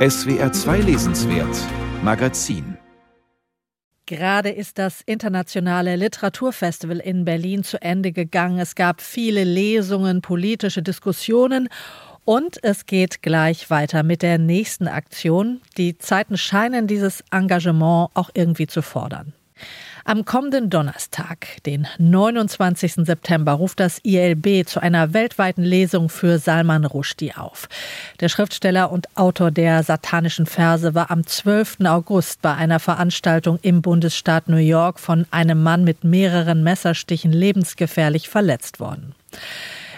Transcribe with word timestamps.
SWR 0.00 0.50
2 0.50 0.78
Lesenswert 0.78 1.54
Magazin 2.02 2.78
Gerade 4.06 4.48
ist 4.48 4.78
das 4.78 5.02
internationale 5.02 5.94
Literaturfestival 5.96 7.00
in 7.00 7.26
Berlin 7.26 7.64
zu 7.64 7.82
Ende 7.82 8.10
gegangen. 8.10 8.60
Es 8.60 8.74
gab 8.74 9.02
viele 9.02 9.44
Lesungen, 9.44 10.22
politische 10.22 10.82
Diskussionen 10.82 11.68
und 12.24 12.64
es 12.64 12.86
geht 12.86 13.20
gleich 13.20 13.68
weiter 13.68 14.02
mit 14.02 14.22
der 14.22 14.38
nächsten 14.38 14.88
Aktion. 14.88 15.60
Die 15.76 15.98
Zeiten 15.98 16.38
scheinen 16.38 16.86
dieses 16.86 17.22
Engagement 17.30 18.08
auch 18.14 18.30
irgendwie 18.32 18.68
zu 18.68 18.80
fordern. 18.80 19.34
Am 20.04 20.24
kommenden 20.24 20.70
Donnerstag, 20.70 21.62
den 21.66 21.86
29. 21.98 22.94
September, 23.04 23.52
ruft 23.52 23.80
das 23.80 24.00
ILB 24.02 24.66
zu 24.66 24.80
einer 24.80 25.12
weltweiten 25.12 25.62
Lesung 25.62 26.08
für 26.08 26.38
Salman 26.38 26.86
Rushdie 26.86 27.34
auf. 27.34 27.68
Der 28.20 28.28
Schriftsteller 28.30 28.90
und 28.90 29.14
Autor 29.16 29.50
der 29.50 29.82
satanischen 29.82 30.46
Verse 30.46 30.94
war 30.94 31.10
am 31.10 31.26
12. 31.26 31.78
August 31.84 32.40
bei 32.40 32.54
einer 32.54 32.80
Veranstaltung 32.80 33.58
im 33.60 33.82
Bundesstaat 33.82 34.48
New 34.48 34.56
York 34.56 34.98
von 34.98 35.26
einem 35.30 35.62
Mann 35.62 35.84
mit 35.84 36.02
mehreren 36.02 36.62
Messerstichen 36.62 37.32
lebensgefährlich 37.32 38.28
verletzt 38.28 38.80
worden. 38.80 39.14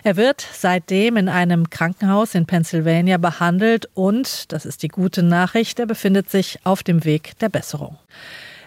Er 0.03 0.17
wird 0.17 0.45
seitdem 0.53 1.17
in 1.17 1.29
einem 1.29 1.71
Krankenhaus 1.71 2.35
in 2.35 2.47
Pennsylvania 2.47 3.19
behandelt 3.19 3.89
und, 3.95 4.53
das 4.53 4.67
ist 4.67 4.83
die 4.83 4.89
gute 4.89 5.23
Nachricht, 5.23 5.79
er 5.79 5.87
befindet 5.87 6.29
sich 6.29 6.59
auf 6.65 6.83
dem 6.83 7.05
Weg 7.05 7.39
der 7.39 7.49
Besserung. 7.49 7.99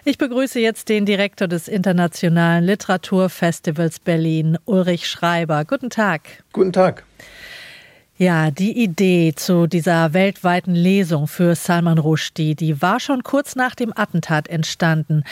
Ich 0.08 0.18
begrüße 0.18 0.60
jetzt 0.60 0.88
den 0.88 1.04
Direktor 1.04 1.48
des 1.48 1.66
Internationalen 1.66 2.62
Literaturfestivals 2.62 3.98
Berlin, 3.98 4.56
Ulrich 4.64 5.08
Schreiber. 5.08 5.64
Guten 5.64 5.90
Tag. 5.90 6.44
Guten 6.52 6.72
Tag. 6.72 7.02
Ja, 8.16 8.52
die 8.52 8.84
Idee 8.84 9.32
zu 9.34 9.66
dieser 9.66 10.14
weltweiten 10.14 10.76
Lesung 10.76 11.26
für 11.26 11.56
Salman 11.56 11.98
Rushdie, 11.98 12.54
die 12.54 12.80
war 12.80 13.00
schon 13.00 13.24
kurz 13.24 13.56
nach 13.56 13.74
dem 13.74 13.92
Attentat 13.96 14.46
entstanden. 14.46 15.24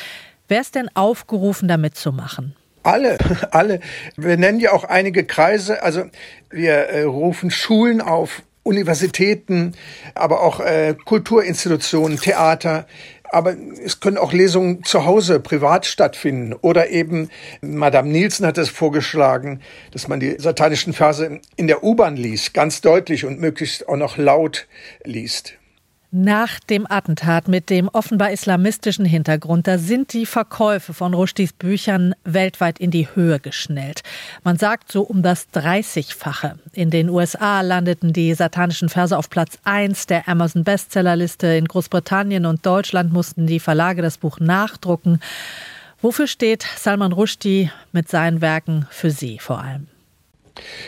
Wer 0.48 0.62
ist 0.62 0.74
denn 0.74 0.90
aufgerufen, 0.94 1.68
da 1.68 1.76
mitzumachen? 1.76 2.56
Alle, 2.82 3.16
alle. 3.52 3.78
Wir 4.16 4.36
nennen 4.36 4.58
ja 4.58 4.72
auch 4.72 4.82
einige 4.82 5.24
Kreise. 5.24 5.84
Also 5.84 6.06
wir 6.50 6.72
äh, 6.72 7.02
rufen 7.04 7.52
Schulen 7.52 8.00
auf, 8.00 8.42
Universitäten, 8.64 9.74
aber 10.14 10.42
auch 10.42 10.58
äh, 10.58 10.96
Kulturinstitutionen, 11.04 12.18
Theater, 12.18 12.86
aber 13.34 13.56
es 13.84 13.98
können 13.98 14.16
auch 14.16 14.32
Lesungen 14.32 14.84
zu 14.84 15.04
Hause 15.04 15.40
privat 15.40 15.86
stattfinden. 15.86 16.54
Oder 16.54 16.90
eben, 16.90 17.30
Madame 17.60 18.08
Nielsen 18.08 18.46
hat 18.46 18.58
es 18.58 18.68
vorgeschlagen, 18.68 19.60
dass 19.90 20.06
man 20.06 20.20
die 20.20 20.36
satanischen 20.38 20.92
Verse 20.92 21.40
in 21.56 21.66
der 21.66 21.82
U-Bahn 21.82 22.16
liest, 22.16 22.54
ganz 22.54 22.80
deutlich 22.80 23.24
und 23.24 23.40
möglichst 23.40 23.88
auch 23.88 23.96
noch 23.96 24.16
laut 24.16 24.68
liest. 25.02 25.54
Nach 26.16 26.60
dem 26.60 26.86
Attentat 26.88 27.48
mit 27.48 27.70
dem 27.70 27.88
offenbar 27.88 28.30
islamistischen 28.30 29.04
Hintergrund, 29.04 29.66
da 29.66 29.78
sind 29.78 30.12
die 30.12 30.26
Verkäufe 30.26 30.94
von 30.94 31.12
Rushdies 31.12 31.52
Büchern 31.52 32.14
weltweit 32.22 32.78
in 32.78 32.92
die 32.92 33.08
Höhe 33.16 33.40
geschnellt. 33.40 34.04
Man 34.44 34.56
sagt 34.56 34.92
so 34.92 35.02
um 35.02 35.24
das 35.24 35.48
30-fache. 35.52 36.54
In 36.72 36.90
den 36.90 37.08
USA 37.08 37.62
landeten 37.62 38.12
die 38.12 38.32
satanischen 38.32 38.90
Verse 38.90 39.18
auf 39.18 39.28
Platz 39.28 39.58
1 39.64 40.06
der 40.06 40.28
Amazon 40.28 40.62
Bestsellerliste. 40.62 41.48
In 41.48 41.66
Großbritannien 41.66 42.46
und 42.46 42.64
Deutschland 42.64 43.12
mussten 43.12 43.48
die 43.48 43.58
Verlage 43.58 44.00
das 44.00 44.18
Buch 44.18 44.38
nachdrucken. 44.38 45.18
Wofür 46.00 46.28
steht 46.28 46.64
Salman 46.76 47.10
Rushdie 47.10 47.72
mit 47.90 48.08
seinen 48.08 48.40
Werken 48.40 48.86
für 48.88 49.10
Sie 49.10 49.40
vor 49.40 49.58
allem? 49.58 49.88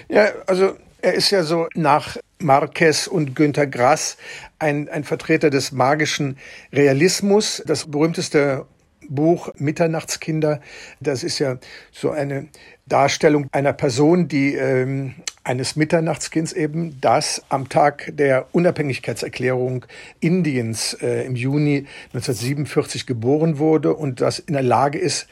Ja, 0.08 0.28
also 0.46 0.76
er 1.02 1.14
ist 1.14 1.30
ja 1.30 1.42
so 1.42 1.68
nach 1.74 2.16
Marquez 2.38 3.06
und 3.06 3.34
Günter 3.34 3.66
Grass 3.66 4.16
ein, 4.58 4.88
ein 4.88 5.04
Vertreter 5.04 5.50
des 5.50 5.72
magischen 5.72 6.36
Realismus. 6.72 7.62
Das 7.66 7.90
berühmteste 7.90 8.66
Buch 9.08 9.50
Mitternachtskinder, 9.56 10.60
das 11.00 11.22
ist 11.22 11.38
ja 11.38 11.58
so 11.92 12.10
eine 12.10 12.48
Darstellung 12.86 13.48
einer 13.52 13.72
Person, 13.72 14.28
die 14.28 14.54
ähm, 14.54 15.14
eines 15.44 15.76
Mitternachtskinds 15.76 16.52
eben, 16.52 17.00
das 17.00 17.42
am 17.48 17.68
Tag 17.68 18.10
der 18.16 18.48
Unabhängigkeitserklärung 18.52 19.86
Indiens 20.20 20.94
äh, 21.00 21.24
im 21.24 21.36
Juni 21.36 21.86
1947 22.14 23.06
geboren 23.06 23.58
wurde 23.58 23.94
und 23.94 24.20
das 24.20 24.38
in 24.40 24.54
der 24.54 24.62
Lage 24.62 24.98
ist, 24.98 25.28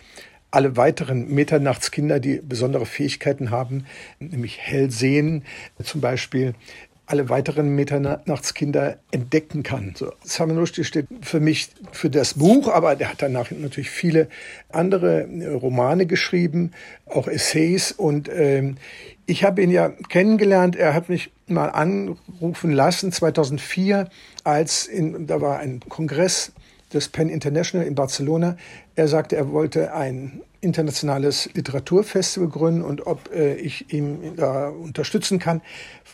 alle 0.54 0.76
weiteren 0.76 1.28
Mitternachtskinder, 1.28 2.20
die 2.20 2.40
besondere 2.42 2.86
Fähigkeiten 2.86 3.50
haben, 3.50 3.86
nämlich 4.20 4.58
hell 4.60 4.90
sehen, 4.90 5.42
zum 5.82 6.00
Beispiel 6.00 6.54
alle 7.06 7.28
weiteren 7.28 7.74
Mitternachtskinder 7.74 8.96
entdecken 9.10 9.62
kann. 9.62 9.94
So, 9.94 10.12
Salman 10.22 10.56
Rushdie 10.56 10.84
steht 10.84 11.06
für 11.20 11.40
mich 11.40 11.68
für 11.92 12.08
das 12.08 12.34
Buch, 12.34 12.68
aber 12.68 12.96
der 12.96 13.10
hat 13.10 13.20
danach 13.20 13.50
natürlich 13.50 13.90
viele 13.90 14.28
andere 14.70 15.28
Romane 15.60 16.06
geschrieben, 16.06 16.70
auch 17.06 17.28
Essays 17.28 17.92
und 17.92 18.30
ähm, 18.32 18.76
ich 19.26 19.44
habe 19.44 19.62
ihn 19.62 19.70
ja 19.70 19.90
kennengelernt. 20.08 20.76
Er 20.76 20.94
hat 20.94 21.08
mich 21.08 21.30
mal 21.46 21.68
anrufen 21.68 22.70
lassen 22.70 23.12
2004, 23.12 24.08
als 24.44 24.86
in, 24.86 25.26
da 25.26 25.40
war 25.40 25.58
ein 25.58 25.80
Kongress 25.80 26.52
des 26.92 27.08
Penn 27.08 27.28
International 27.28 27.86
in 27.86 27.94
Barcelona. 27.94 28.56
Er 28.94 29.08
sagte, 29.08 29.36
er 29.36 29.50
wollte 29.50 29.94
ein 29.94 30.42
internationales 30.60 31.50
Literaturfestival 31.54 32.48
gründen 32.48 32.82
und 32.82 33.06
ob 33.06 33.30
äh, 33.32 33.54
ich 33.54 33.92
ihm 33.92 34.36
da 34.36 34.68
unterstützen 34.68 35.38
kann. 35.38 35.60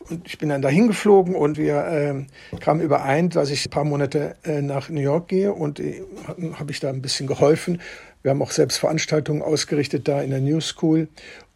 Und 0.09 0.27
ich 0.27 0.39
bin 0.39 0.49
dann 0.49 0.63
dahin 0.63 0.89
geflogen 0.89 1.35
und 1.35 1.57
wir 1.57 2.27
äh, 2.51 2.59
kamen 2.59 2.81
überein, 2.81 3.31
dass 3.31 3.51
ich 3.51 3.67
ein 3.67 3.71
paar 3.71 3.85
Monate 3.85 4.35
äh, 4.45 4.61
nach 4.61 4.89
New 4.89 5.01
York 5.01 5.29
gehe 5.29 5.53
und 5.53 5.79
äh, 5.79 6.03
habe 6.55 6.73
ich 6.73 6.81
da 6.81 6.89
ein 6.89 7.03
bisschen 7.03 7.27
geholfen. 7.27 7.81
Wir 8.23 8.33
haben 8.33 8.43
auch 8.43 8.51
selbst 8.51 8.79
Veranstaltungen 8.79 9.41
ausgerichtet 9.41 10.09
da 10.09 10.21
in 10.21 10.31
der 10.31 10.41
New 10.41 10.61
School 10.61 11.09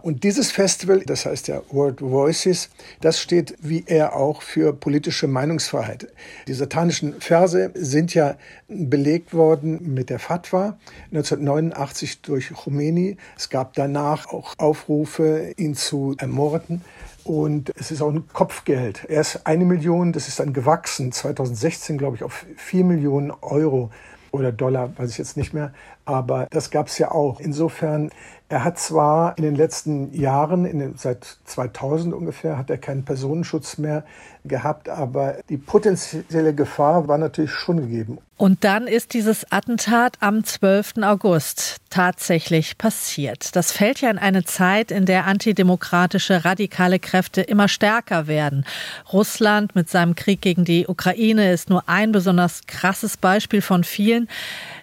und 0.04 0.22
dieses 0.22 0.53
Festival, 0.53 1.00
das 1.06 1.25
heißt 1.25 1.48
ja 1.48 1.62
World 1.70 2.03
Voices, 2.03 2.69
das 3.00 3.19
steht 3.19 3.56
wie 3.62 3.84
er 3.87 4.15
auch 4.15 4.42
für 4.42 4.75
politische 4.75 5.28
Meinungsfreiheit. 5.28 6.09
Die 6.47 6.53
satanischen 6.53 7.22
Verse 7.22 7.70
sind 7.72 8.12
ja 8.12 8.37
belegt 8.69 9.32
worden 9.32 9.94
mit 9.94 10.10
der 10.10 10.19
Fatwa 10.19 10.76
1989 11.10 12.20
durch 12.20 12.53
Khomeini. 12.53 13.16
Es 13.34 13.48
gab 13.48 13.72
danach 13.72 14.26
auch 14.26 14.53
Aufrufe, 14.59 15.54
ihn 15.56 15.75
zu 15.75 16.14
ermorden. 16.19 16.82
Und 17.24 17.72
es 17.76 17.90
ist 17.90 18.02
auch 18.02 18.10
ein 18.10 18.28
Kopfgeld. 18.32 19.06
Erst 19.08 19.46
eine 19.46 19.64
Million, 19.64 20.12
das 20.12 20.28
ist 20.28 20.40
dann 20.40 20.52
gewachsen, 20.52 21.10
2016 21.10 21.98
glaube 21.98 22.16
ich 22.16 22.22
auf 22.22 22.44
vier 22.56 22.84
Millionen 22.84 23.32
Euro 23.40 23.90
oder 24.34 24.52
Dollar, 24.52 24.90
weiß 24.98 25.10
ich 25.10 25.18
jetzt 25.18 25.36
nicht 25.36 25.54
mehr. 25.54 25.72
Aber 26.04 26.48
das 26.50 26.70
gab 26.70 26.88
es 26.88 26.98
ja 26.98 27.12
auch. 27.12 27.40
Insofern, 27.40 28.10
er 28.48 28.64
hat 28.64 28.78
zwar 28.78 29.38
in 29.38 29.44
den 29.44 29.54
letzten 29.54 30.12
Jahren, 30.12 30.64
den, 30.64 30.94
seit 30.96 31.38
2000 31.44 32.12
ungefähr, 32.12 32.58
hat 32.58 32.68
er 32.68 32.78
keinen 32.78 33.04
Personenschutz 33.04 33.78
mehr 33.78 34.04
gehabt, 34.44 34.88
aber 34.88 35.36
die 35.48 35.56
potenzielle 35.56 36.54
Gefahr 36.54 37.08
war 37.08 37.16
natürlich 37.16 37.52
schon 37.52 37.78
gegeben. 37.78 38.18
Und 38.36 38.64
dann 38.64 38.88
ist 38.88 39.14
dieses 39.14 39.50
Attentat 39.52 40.16
am 40.20 40.44
12. 40.44 40.94
August 41.02 41.76
tatsächlich 41.88 42.76
passiert. 42.76 43.54
Das 43.54 43.70
fällt 43.70 44.00
ja 44.00 44.10
in 44.10 44.18
eine 44.18 44.44
Zeit, 44.44 44.90
in 44.90 45.06
der 45.06 45.26
antidemokratische 45.26 46.44
radikale 46.44 46.98
Kräfte 46.98 47.13
immer 47.42 47.69
stärker 47.69 48.26
werden. 48.26 48.64
Russland 49.12 49.75
mit 49.75 49.88
seinem 49.88 50.14
Krieg 50.14 50.41
gegen 50.41 50.64
die 50.64 50.86
Ukraine 50.86 51.52
ist 51.52 51.70
nur 51.70 51.88
ein 51.88 52.12
besonders 52.12 52.66
krasses 52.66 53.16
Beispiel 53.16 53.62
von 53.62 53.84
vielen. 53.84 54.28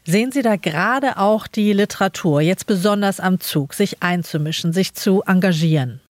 Sehen 0.05 0.31
Sie 0.31 0.41
da 0.41 0.55
gerade 0.55 1.17
auch 1.17 1.47
die 1.47 1.73
Literatur 1.73 2.41
jetzt 2.41 2.67
besonders 2.67 3.19
am 3.19 3.39
Zug, 3.39 3.73
sich 3.73 4.01
einzumischen, 4.01 4.73
sich 4.73 4.93
zu 4.93 5.23
engagieren? 5.23 6.01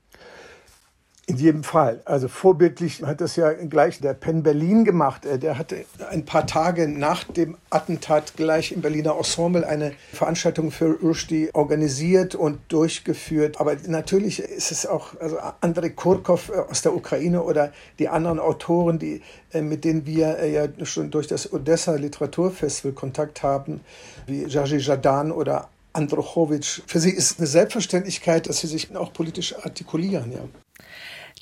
In 1.31 1.37
jedem 1.37 1.63
Fall. 1.63 2.01
Also 2.03 2.27
vorbildlich 2.27 3.03
hat 3.03 3.21
das 3.21 3.37
ja 3.37 3.53
gleich 3.53 4.01
der 4.01 4.13
Penn 4.13 4.43
Berlin 4.43 4.83
gemacht. 4.83 5.25
Äh, 5.25 5.39
der 5.39 5.57
hatte 5.57 5.85
ein 6.09 6.25
paar 6.25 6.45
Tage 6.45 6.89
nach 6.89 7.23
dem 7.23 7.55
Attentat 7.69 8.33
gleich 8.35 8.73
im 8.73 8.81
Berliner 8.81 9.15
Ensemble 9.15 9.65
eine 9.65 9.93
Veranstaltung 10.11 10.71
für 10.71 10.99
Rushdie 11.01 11.49
organisiert 11.53 12.35
und 12.35 12.59
durchgeführt. 12.67 13.61
Aber 13.61 13.77
natürlich 13.87 14.41
ist 14.41 14.73
es 14.73 14.85
auch 14.85 15.17
also 15.21 15.37
Andrei 15.61 15.91
Kurkov 15.91 16.49
äh, 16.49 16.69
aus 16.69 16.81
der 16.81 16.93
Ukraine 16.93 17.43
oder 17.43 17.71
die 17.97 18.09
anderen 18.09 18.37
Autoren, 18.37 18.99
die, 18.99 19.21
äh, 19.53 19.61
mit 19.61 19.85
denen 19.85 20.05
wir 20.05 20.45
ja 20.45 20.67
schon 20.83 21.11
durch 21.11 21.27
das 21.27 21.53
Odessa 21.53 21.95
Literaturfestival 21.95 22.91
Kontakt 22.91 23.41
haben, 23.41 23.79
wie 24.27 24.43
Jaji 24.43 24.79
Jadan 24.79 25.31
oder 25.31 25.69
Androchowitsch. 25.93 26.81
Für 26.87 26.99
sie 26.99 27.11
ist 27.11 27.39
eine 27.39 27.47
Selbstverständlichkeit, 27.47 28.49
dass 28.49 28.59
sie 28.59 28.67
sich 28.67 28.93
auch 28.97 29.13
politisch 29.13 29.55
artikulieren. 29.55 30.33
Ja. 30.33 30.39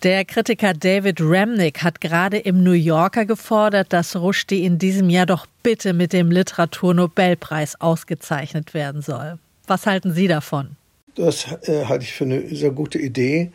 Der 0.04 0.24
Kritiker 0.24 0.74
David 0.74 1.20
Remnick 1.20 1.84
hat 1.84 2.00
gerade 2.00 2.38
im 2.38 2.64
New 2.64 2.72
Yorker 2.72 3.26
gefordert, 3.26 3.92
dass 3.92 4.16
Rushdie 4.16 4.64
in 4.64 4.80
diesem 4.80 5.10
Jahr 5.10 5.26
doch 5.26 5.46
bitte 5.62 5.92
mit 5.92 6.14
dem 6.14 6.32
Literaturnobelpreis 6.32 7.82
ausgezeichnet 7.82 8.74
werden 8.74 9.02
soll. 9.02 9.40
Was 9.68 9.86
halten 9.86 10.14
Sie 10.14 10.30
davon? 10.30 10.78
Das 11.16 11.46
äh, 11.64 11.84
halte 11.84 12.06
ich 12.06 12.14
für 12.14 12.24
eine 12.24 12.48
sehr 12.56 12.72
gute 12.72 12.98
Idee. 12.98 13.52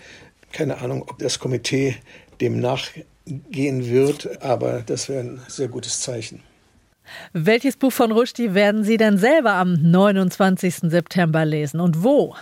Keine 0.53 0.77
Ahnung, 0.79 1.07
ob 1.09 1.19
das 1.19 1.39
Komitee 1.39 1.97
dem 2.43 2.61
nach 2.61 2.89
gehen 3.51 3.89
wird, 3.89 4.43
aber 4.43 4.83
das 4.85 5.09
wäre 5.09 5.21
ein 5.21 5.41
sehr 5.49 5.69
gutes 5.69 6.01
Zeichen. 6.01 6.43
Welches 7.33 7.77
Buch 7.77 7.93
von 7.93 8.13
Rushdie 8.13 8.53
werden 8.53 8.85
Sie 8.85 8.99
denn 8.99 9.17
selber 9.17 9.55
am 9.55 9.73
29. 9.73 10.91
September 10.91 11.47
lesen 11.47 11.81
und 11.81 12.03
wo? 12.03 12.35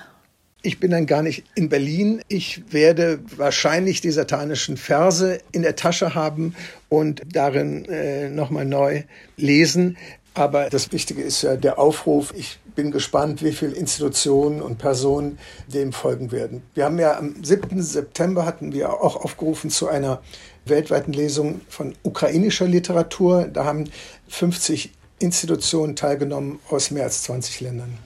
Ich 0.64 0.79
bin 0.79 0.93
dann 0.93 1.06
gar 1.06 1.23
nicht 1.23 1.44
in 1.56 1.69
Berlin. 1.69 2.23
Ich 2.29 2.62
werde 2.73 3.19
wahrscheinlich 3.37 4.00
die 4.00 4.12
satanischen 4.12 4.76
Verse 4.76 5.41
in 5.50 5.62
der 5.62 5.75
Tasche 5.75 6.14
haben 6.14 6.55
und 6.88 7.23
darin 7.26 7.85
äh, 7.87 8.29
nochmal 8.29 8.64
neu 8.64 9.03
lesen. 9.37 9.97
Aber 10.35 10.70
das 10.70 10.93
Wichtige 10.93 11.20
ist 11.23 11.43
ja 11.43 11.56
der 11.56 11.81
Aufruf. 11.81 12.32
Ich 12.37 12.61
bin 12.76 12.93
gespannt, 12.93 13.43
wie 13.43 13.53
viele 13.53 13.73
Institutionen 13.73 14.62
und 14.62 14.79
Personen 14.79 15.38
dem 15.67 15.93
folgen 15.93 16.31
werden. 16.31 16.62
Wir 16.75 16.85
haben 16.85 16.99
ja 16.99 17.19
am 17.19 17.43
7. 17.43 17.82
September 17.82 18.47
hatten 18.47 18.73
wir 18.73 18.94
auch 19.03 19.17
aufgerufen 19.17 19.69
zu 19.69 19.88
einer 19.88 20.23
weltweiten 20.65 21.12
Lesung 21.12 21.61
von 21.69 21.94
ukrainischer 22.05 22.67
Literatur. 22.67 23.49
Da 23.53 23.65
haben 23.65 23.91
50 24.29 24.93
Institutionen 25.19 25.97
teilgenommen 25.97 26.61
aus 26.70 26.93
mehr 26.93 27.05
als 27.05 27.25
20 27.25 27.61
Ländern. 27.61 27.99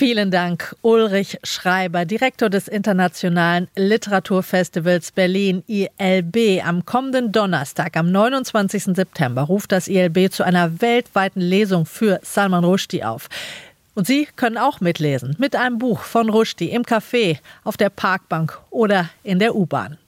Vielen 0.00 0.30
Dank, 0.30 0.74
Ulrich 0.80 1.38
Schreiber, 1.44 2.06
Direktor 2.06 2.48
des 2.48 2.68
Internationalen 2.68 3.68
Literaturfestivals 3.76 5.12
Berlin 5.12 5.62
ILB. 5.66 6.64
Am 6.64 6.86
kommenden 6.86 7.32
Donnerstag, 7.32 7.98
am 7.98 8.10
29. 8.10 8.96
September, 8.96 9.42
ruft 9.42 9.72
das 9.72 9.88
ILB 9.88 10.32
zu 10.32 10.42
einer 10.42 10.80
weltweiten 10.80 11.42
Lesung 11.42 11.84
für 11.84 12.18
Salman 12.22 12.64
Rushdie 12.64 13.04
auf. 13.04 13.28
Und 13.94 14.06
Sie 14.06 14.26
können 14.36 14.56
auch 14.56 14.80
mitlesen 14.80 15.36
mit 15.38 15.54
einem 15.54 15.76
Buch 15.76 16.00
von 16.00 16.30
Rushdie 16.30 16.70
im 16.70 16.84
Café, 16.84 17.36
auf 17.62 17.76
der 17.76 17.90
Parkbank 17.90 18.58
oder 18.70 19.10
in 19.22 19.38
der 19.38 19.54
U-Bahn. 19.54 19.98